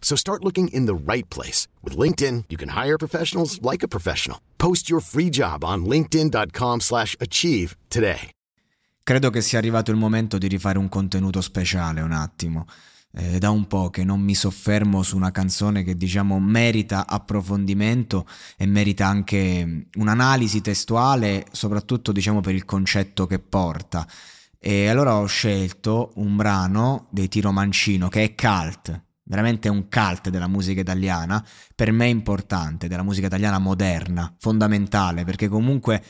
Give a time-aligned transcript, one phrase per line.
[0.00, 1.68] So start looking in the right place.
[1.84, 4.38] With LinkedIn, you can hire professionals like a professional.
[4.56, 8.30] Post your free job on linkedin.com slash achieve today.
[9.02, 12.66] Credo che sia arrivato il momento di rifare un contenuto speciale un attimo.
[13.12, 18.24] Eh, da un po' che non mi soffermo su una canzone che diciamo merita approfondimento
[18.56, 24.06] e merita anche un'analisi testuale, soprattutto diciamo per il concetto che porta.
[24.60, 30.28] E allora ho scelto un brano dei Tiro Mancino che è cult, veramente un cult
[30.28, 31.42] della musica italiana,
[31.72, 36.02] per me importante, della musica italiana moderna, fondamentale, perché comunque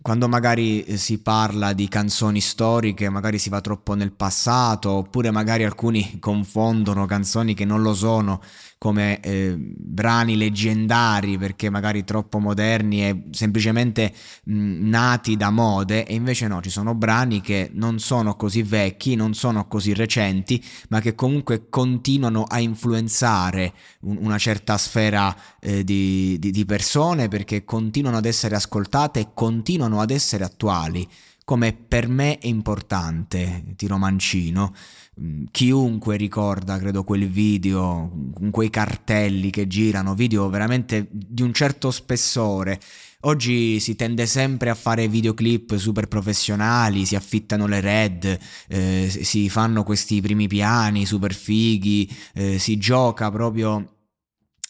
[0.00, 5.30] quando magari eh, si parla di canzoni storiche, magari si va troppo nel passato, oppure
[5.30, 8.40] magari alcuni confondono canzoni che non lo sono
[8.78, 14.12] come eh, brani leggendari perché magari troppo moderni e semplicemente
[14.44, 19.14] mh, nati da mode e invece no, ci sono brani che non sono così vecchi,
[19.14, 25.82] non sono così recenti, ma che comunque continuano a influenzare un, una certa sfera eh,
[25.82, 31.08] di, di, di persone perché continuano ad essere ascoltate e continuano ad essere attuali
[31.46, 34.74] come per me è importante Tiro Mancino.
[35.20, 41.54] Mm, chiunque ricorda, credo, quel video con quei cartelli che girano, video veramente di un
[41.54, 42.80] certo spessore.
[43.20, 49.48] Oggi si tende sempre a fare videoclip super professionali, si affittano le red, eh, si
[49.48, 53.95] fanno questi primi piani super fighi, eh, si gioca proprio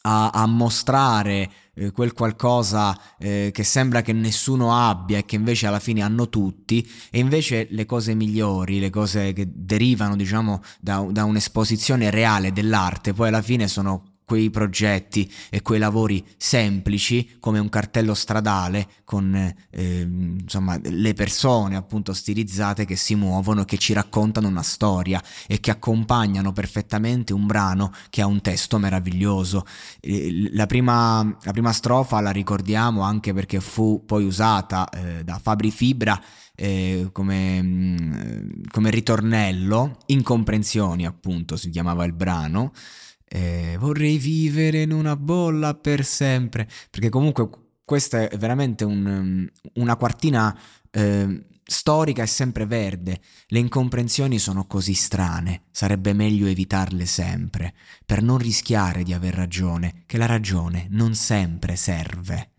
[0.07, 5.67] a, a mostrare eh, quel qualcosa eh, che sembra che nessuno abbia e che invece
[5.67, 6.89] alla fine hanno tutti.
[7.11, 13.13] E invece le cose migliori, le cose che derivano diciamo da, da un'esposizione reale dell'arte
[13.13, 19.33] poi alla fine sono quei progetti e quei lavori semplici come un cartello stradale con
[19.71, 25.23] eh, insomma le persone appunto stilizzate che si muovono e che ci raccontano una storia
[25.47, 29.65] e che accompagnano perfettamente un brano che ha un testo meraviglioso.
[30.51, 35.71] La prima, la prima strofa la ricordiamo anche perché fu poi usata eh, da Fabri
[35.71, 36.21] Fibra
[36.57, 42.73] eh, come, mm, come ritornello, Incomprensioni appunto si chiamava il brano.
[43.37, 46.67] Eh, vorrei vivere in una bolla per sempre.
[46.89, 47.51] Perché comunque
[47.85, 50.59] questa è veramente un, una quartina
[50.91, 53.21] eh, storica e sempre verde.
[53.49, 57.75] Le incomprensioni sono così strane, sarebbe meglio evitarle sempre,
[58.07, 62.53] per non rischiare di aver ragione, che la ragione non sempre serve.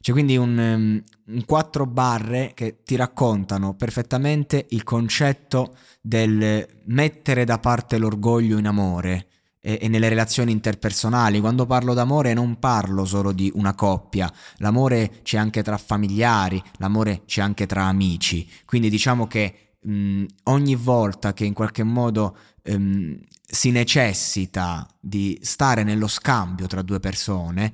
[0.00, 1.02] C'è quindi un, um,
[1.34, 8.66] un quattro barre che ti raccontano perfettamente il concetto del mettere da parte l'orgoglio in
[8.66, 9.26] amore,
[9.60, 11.40] e, nelle relazioni interpersonali.
[11.40, 17.22] Quando parlo d'amore non parlo solo di una coppia, l'amore c'è anche tra familiari, l'amore
[17.26, 18.48] c'è anche tra amici.
[18.64, 23.14] Quindi diciamo che mh, ogni volta che in qualche modo mh,
[23.46, 27.72] si necessita di stare nello scambio tra due persone,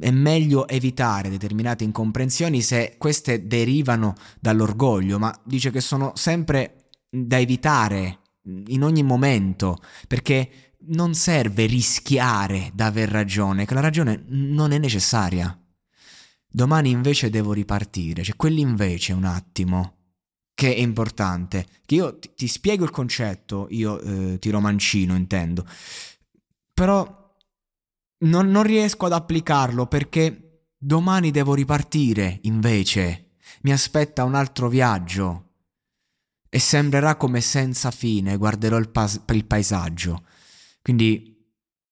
[0.00, 7.38] è meglio evitare determinate incomprensioni se queste derivano dall'orgoglio, ma dice che sono sempre da
[7.38, 8.18] evitare
[8.66, 15.56] in ogni momento, perché non serve rischiare d'aver ragione, che la ragione non è necessaria.
[16.46, 19.96] Domani invece devo ripartire, cioè quell'invece un attimo
[20.54, 25.64] che è importante, che io ti, ti spiego il concetto, io eh, ti romancino intendo,
[26.74, 27.18] però
[28.18, 35.48] non, non riesco ad applicarlo perché domani devo ripartire invece, mi aspetta un altro viaggio
[36.48, 40.24] e sembrerà come senza fine guarderò il, pas- il paesaggio
[40.90, 41.36] quindi,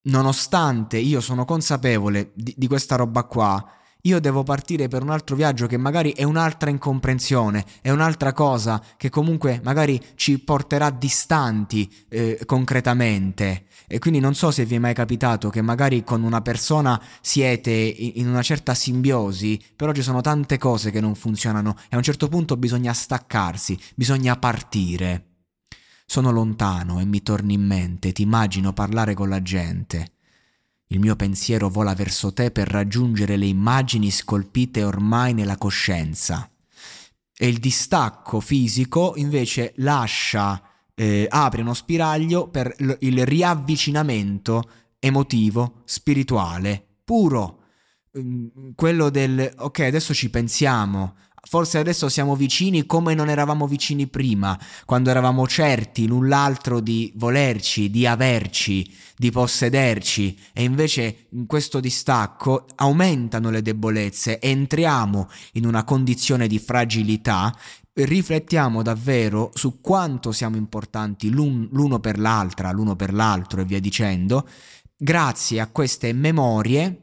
[0.08, 3.64] nonostante io sono consapevole di, di questa roba qua,
[4.02, 8.82] io devo partire per un altro viaggio che magari è un'altra incomprensione, è un'altra cosa
[8.96, 13.66] che comunque magari ci porterà distanti eh, concretamente.
[13.86, 17.70] E quindi non so se vi è mai capitato che magari con una persona siete
[17.70, 22.02] in una certa simbiosi, però ci sono tante cose che non funzionano e a un
[22.02, 25.27] certo punto bisogna staccarsi, bisogna partire.
[26.10, 30.12] Sono lontano e mi torni in mente, ti immagino parlare con la gente.
[30.86, 36.50] Il mio pensiero vola verso te per raggiungere le immagini scolpite ormai nella coscienza.
[37.36, 40.62] E il distacco fisico invece lascia,
[40.94, 44.70] eh, apre uno spiraglio per l- il riavvicinamento
[45.00, 47.64] emotivo, spirituale, puro.
[48.18, 54.06] Mm, quello del ok, adesso ci pensiamo, Forse adesso siamo vicini come non eravamo vicini
[54.06, 60.36] prima, quando eravamo certi l'un l'altro di volerci, di averci, di possederci.
[60.52, 67.54] E invece in questo distacco aumentano le debolezze, entriamo in una condizione di fragilità,
[67.92, 73.80] riflettiamo davvero su quanto siamo importanti l'un, l'uno per l'altra, l'uno per l'altro e via
[73.80, 74.46] dicendo,
[74.96, 77.02] grazie a queste memorie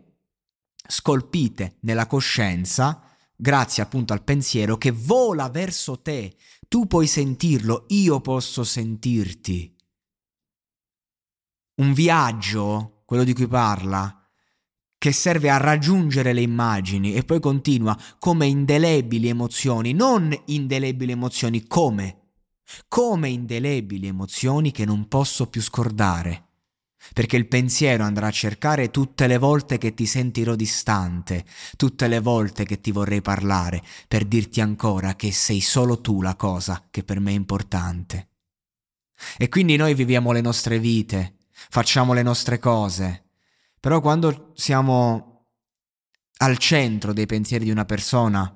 [0.88, 3.00] scolpite nella coscienza
[3.36, 6.36] grazie appunto al pensiero che vola verso te.
[6.68, 9.76] Tu puoi sentirlo, io posso sentirti.
[11.76, 14.20] Un viaggio, quello di cui parla,
[14.98, 21.68] che serve a raggiungere le immagini e poi continua come indelebili emozioni, non indelebili emozioni
[21.68, 22.32] come,
[22.88, 26.46] come indelebili emozioni che non posso più scordare
[27.14, 32.20] perché il pensiero andrà a cercare tutte le volte che ti sentirò distante, tutte le
[32.20, 37.04] volte che ti vorrei parlare, per dirti ancora che sei solo tu la cosa che
[37.04, 38.30] per me è importante.
[39.38, 43.24] E quindi noi viviamo le nostre vite, facciamo le nostre cose,
[43.80, 45.48] però quando siamo
[46.38, 48.54] al centro dei pensieri di una persona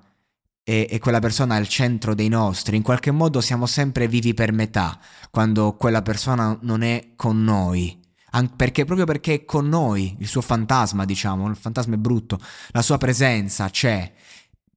[0.63, 4.33] e, e quella persona è al centro dei nostri, in qualche modo siamo sempre vivi
[4.33, 4.99] per metà,
[5.31, 7.98] quando quella persona non è con noi
[8.31, 12.39] An- perché proprio perché è con noi il suo fantasma, diciamo, il fantasma è brutto,
[12.71, 14.13] la sua presenza c'è.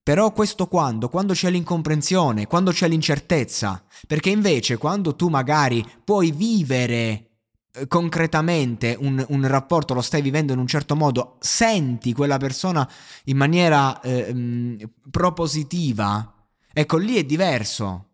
[0.02, 1.08] Però questo quando?
[1.08, 3.84] Quando c'è l'incomprensione, quando c'è l'incertezza.
[4.06, 7.31] Perché invece quando tu magari puoi vivere
[7.75, 12.88] eh, concretamente un, un, rapporto, lo stai vivendo in un certo modo, senti quella persona
[13.25, 16.34] in maniera eh, propositiva,
[16.72, 18.08] ecco lì è diverso.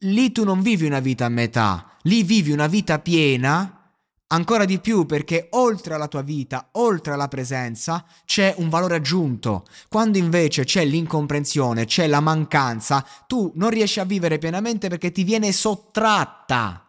[0.00, 3.81] Lì tu non vivi una vita a metà, lì vivi una vita piena
[4.32, 9.66] Ancora di più perché oltre alla tua vita, oltre alla presenza, c'è un valore aggiunto.
[9.90, 15.22] Quando invece c'è l'incomprensione, c'è la mancanza, tu non riesci a vivere pienamente perché ti
[15.22, 16.86] viene sottratta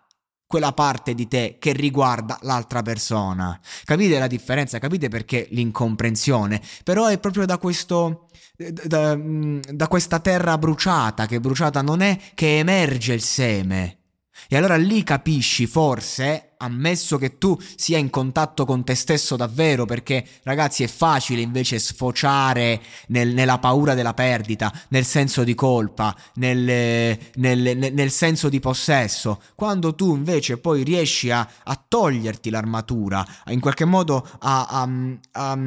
[0.47, 3.59] quella parte di te che riguarda l'altra persona.
[3.83, 4.79] Capite la differenza?
[4.79, 6.61] Capite perché l'incomprensione?
[6.85, 12.59] Però è proprio da questo da, da questa terra bruciata, che bruciata non è, che
[12.59, 14.02] emerge il seme.
[14.47, 19.85] E allora lì capisci forse ammesso che tu sia in contatto con te stesso davvero,
[19.85, 26.15] perché ragazzi è facile invece sfociare nel, nella paura della perdita, nel senso di colpa,
[26.35, 33.25] nel, nel, nel, senso di possesso, quando tu invece poi riesci a, a toglierti l'armatura,
[33.47, 34.65] in qualche modo a...
[34.67, 34.89] a,
[35.31, 35.57] a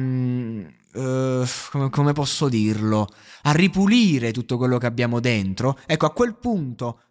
[0.97, 3.07] Uh, come, come, posso dirlo,
[3.43, 7.01] a ripulire tutto quello che abbiamo dentro, ecco a quel punto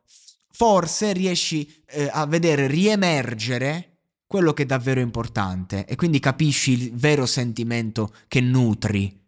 [0.57, 6.93] forse riesci eh, a vedere riemergere quello che è davvero importante e quindi capisci il
[6.95, 9.26] vero sentimento che nutri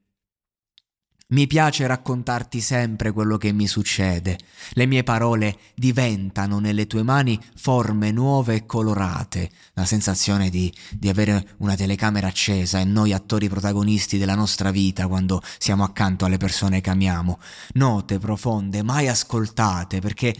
[1.30, 4.38] mi piace raccontarti sempre quello che mi succede.
[4.70, 9.50] Le mie parole diventano nelle tue mani forme nuove e colorate.
[9.74, 15.06] La sensazione di, di, avere una telecamera accesa e noi attori protagonisti della nostra vita
[15.06, 17.38] quando siamo accanto alle persone che amiamo.
[17.74, 20.34] Note profonde, mai ascoltate, perché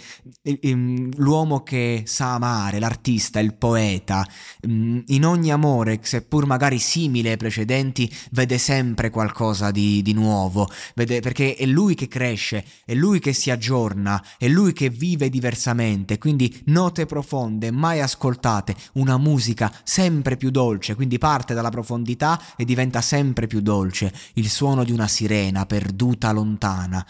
[1.17, 4.27] l'uomo che sa amare, l'artista, il poeta,
[4.67, 10.67] mm, in ogni amore, seppur magari simile ai precedenti, vede sempre qualcosa di, di nuovo
[10.95, 15.29] vede, perché è lui che cresce, è lui che si aggiorna, è lui che vive
[15.29, 22.41] diversamente, quindi note profonde, mai ascoltate, una musica sempre più dolce, quindi parte dalla profondità
[22.57, 27.07] e diventa sempre più dolce, il suono di una sirena perduta lontana.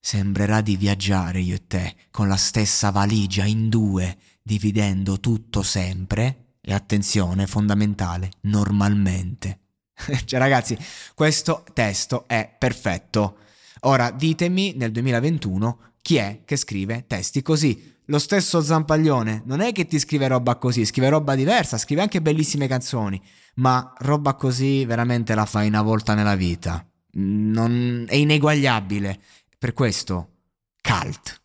[0.00, 6.54] Sembrerà di viaggiare io e te con la stessa valigia in due, dividendo tutto sempre,
[6.60, 9.67] e attenzione, fondamentale, normalmente.
[10.24, 10.76] cioè ragazzi,
[11.14, 13.38] questo testo è perfetto.
[13.80, 17.96] Ora ditemi nel 2021 chi è che scrive testi così.
[18.06, 22.22] Lo stesso Zampaglione non è che ti scrive roba così, scrive roba diversa, scrive anche
[22.22, 23.20] bellissime canzoni,
[23.56, 26.84] ma roba così veramente la fai una volta nella vita.
[27.12, 29.20] non, è ineguagliabile.
[29.58, 30.36] Per questo,
[30.80, 31.40] cult.